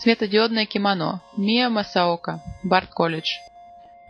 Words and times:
Светодиодное 0.00 0.64
кимоно. 0.64 1.22
Мия 1.36 1.68
Масаока. 1.68 2.40
Барт-колледж. 2.62 3.32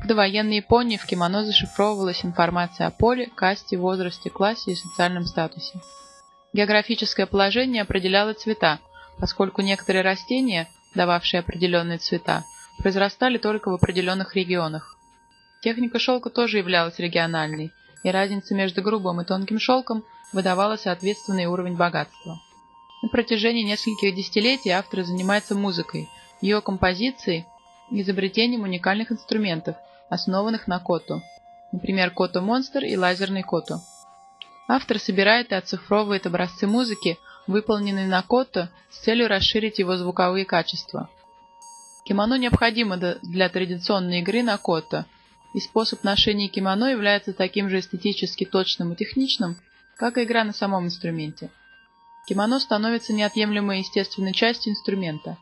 В 0.00 0.06
довоенной 0.06 0.56
Японии 0.56 0.98
в 0.98 1.06
кимоно 1.06 1.46
зашифровывалась 1.46 2.26
информация 2.26 2.88
о 2.88 2.90
поле, 2.90 3.30
касте, 3.34 3.78
возрасте, 3.78 4.28
классе 4.28 4.72
и 4.72 4.74
социальном 4.74 5.24
статусе. 5.24 5.80
Географическое 6.52 7.24
положение 7.24 7.80
определяло 7.80 8.34
цвета, 8.34 8.80
поскольку 9.18 9.62
некоторые 9.62 10.02
растения, 10.02 10.68
дававшие 10.94 11.40
определенные 11.40 11.96
цвета, 11.96 12.44
произрастали 12.80 13.38
только 13.38 13.70
в 13.70 13.74
определенных 13.74 14.36
регионах. 14.36 14.94
Техника 15.62 15.98
шелка 15.98 16.28
тоже 16.28 16.58
являлась 16.58 16.98
региональной, 16.98 17.72
и 18.02 18.10
разница 18.10 18.54
между 18.54 18.82
грубым 18.82 19.22
и 19.22 19.24
тонким 19.24 19.58
шелком 19.58 20.04
выдавала 20.34 20.76
соответственный 20.76 21.46
уровень 21.46 21.76
богатства. 21.76 22.38
На 23.00 23.08
протяжении 23.08 23.62
нескольких 23.62 24.14
десятилетий 24.14 24.70
автор 24.70 25.04
занимается 25.04 25.54
музыкой, 25.54 26.08
ее 26.40 26.60
композицией 26.60 27.46
и 27.90 28.02
изобретением 28.02 28.62
уникальных 28.62 29.12
инструментов, 29.12 29.76
основанных 30.08 30.66
на 30.66 30.80
коту, 30.80 31.22
например, 31.70 32.10
Кото 32.10 32.40
Монстр 32.40 32.84
и 32.84 32.96
лазерный 32.96 33.42
Кото. 33.42 33.80
Автор 34.66 34.98
собирает 34.98 35.52
и 35.52 35.54
оцифровывает 35.54 36.26
образцы 36.26 36.66
музыки, 36.66 37.18
выполненные 37.46 38.06
на 38.06 38.22
кото, 38.22 38.70
с 38.90 38.98
целью 38.98 39.28
расширить 39.28 39.78
его 39.78 39.96
звуковые 39.96 40.44
качества. 40.44 41.08
Кимоно 42.04 42.36
необходимо 42.36 42.96
для 42.96 43.48
традиционной 43.48 44.20
игры 44.20 44.42
на 44.42 44.58
кото, 44.58 45.06
и 45.54 45.60
способ 45.60 46.04
ношения 46.04 46.48
кимоно 46.48 46.90
является 46.90 47.32
таким 47.32 47.70
же 47.70 47.78
эстетически 47.78 48.44
точным 48.44 48.92
и 48.92 48.96
техничным, 48.96 49.56
как 49.96 50.18
и 50.18 50.24
игра 50.24 50.44
на 50.44 50.52
самом 50.52 50.84
инструменте. 50.84 51.50
Кимоно 52.28 52.60
становится 52.60 53.14
неотъемлемой 53.14 53.78
естественной 53.78 54.34
частью 54.34 54.72
инструмента. 54.72 55.38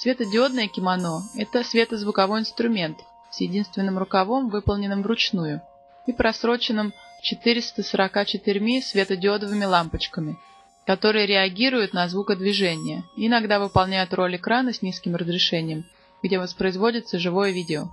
Светодиодное 0.00 0.66
кимоно– 0.66 1.22
это 1.36 1.62
светозвуковой 1.62 2.40
инструмент 2.40 2.98
с 3.30 3.40
единственным 3.40 3.96
рукавом, 3.96 4.48
выполненным 4.48 5.02
вручную, 5.02 5.62
и 6.08 6.12
просроченным 6.12 6.92
444 7.22 8.82
светодиодовыми 8.82 9.64
лампочками, 9.64 10.36
которые 10.84 11.26
реагируют 11.26 11.92
на 11.92 12.08
звукодвижение 12.08 13.04
и 13.16 13.28
иногда 13.28 13.60
выполняют 13.60 14.12
роль 14.12 14.34
экрана 14.34 14.72
с 14.72 14.82
низким 14.82 15.14
разрешением, 15.14 15.84
где 16.24 16.40
воспроизводится 16.40 17.20
живое 17.20 17.52
видео. 17.52 17.88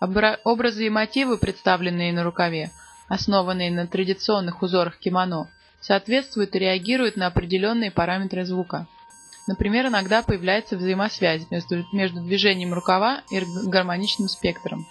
Образы 0.00 0.86
и 0.86 0.90
мотивы, 0.90 1.38
представленные 1.38 2.12
на 2.12 2.24
рукаве, 2.24 2.72
основанные 3.08 3.70
на 3.70 3.86
традиционных 3.86 4.62
узорах 4.62 4.98
кимоно, 4.98 5.48
соответствуют 5.86 6.56
и 6.56 6.58
реагируют 6.58 7.16
на 7.16 7.26
определенные 7.26 7.90
параметры 7.90 8.44
звука. 8.44 8.86
Например, 9.46 9.86
иногда 9.86 10.22
появляется 10.22 10.76
взаимосвязь 10.76 11.50
между, 11.50 11.84
между 11.92 12.22
движением 12.22 12.72
рукава 12.72 13.22
и 13.30 13.40
гармоничным 13.66 14.28
спектром. 14.28 14.86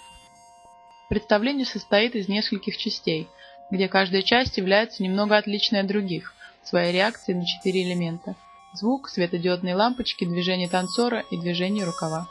Представление 1.08 1.66
состоит 1.66 2.14
из 2.14 2.28
нескольких 2.28 2.76
частей, 2.76 3.28
где 3.70 3.88
каждая 3.88 4.22
часть 4.22 4.56
является 4.56 5.02
немного 5.02 5.36
отличной 5.36 5.80
от 5.80 5.88
других, 5.88 6.32
своей 6.62 6.92
реакцией 6.92 7.38
на 7.38 7.46
четыре 7.46 7.82
элемента– 7.82 8.36
звук, 8.74 9.08
светодиодные 9.08 9.74
лампочки, 9.74 10.24
движение 10.24 10.68
танцора 10.68 11.24
и 11.30 11.36
движение 11.36 11.84
рукава. 11.84 12.28